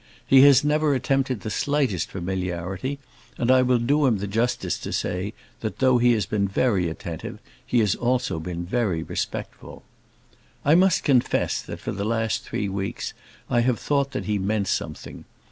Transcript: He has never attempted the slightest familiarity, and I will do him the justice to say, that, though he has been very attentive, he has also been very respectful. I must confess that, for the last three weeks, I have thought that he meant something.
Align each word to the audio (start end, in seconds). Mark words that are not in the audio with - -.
He 0.25 0.41
has 0.41 0.63
never 0.63 0.95
attempted 0.95 1.41
the 1.41 1.51
slightest 1.51 2.09
familiarity, 2.09 2.97
and 3.37 3.51
I 3.51 3.61
will 3.61 3.77
do 3.77 4.07
him 4.07 4.17
the 4.17 4.25
justice 4.25 4.79
to 4.79 4.91
say, 4.91 5.35
that, 5.59 5.77
though 5.77 5.99
he 5.99 6.13
has 6.13 6.25
been 6.25 6.47
very 6.47 6.89
attentive, 6.89 7.37
he 7.63 7.77
has 7.81 7.93
also 7.93 8.39
been 8.39 8.65
very 8.65 9.03
respectful. 9.03 9.83
I 10.65 10.73
must 10.73 11.03
confess 11.03 11.61
that, 11.61 11.79
for 11.79 11.91
the 11.91 12.03
last 12.03 12.43
three 12.43 12.67
weeks, 12.67 13.13
I 13.47 13.59
have 13.61 13.77
thought 13.79 14.09
that 14.13 14.25
he 14.25 14.39
meant 14.39 14.69
something. 14.69 15.25